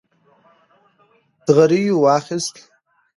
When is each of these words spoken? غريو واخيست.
غريو 1.55 1.95
واخيست. 2.03 2.55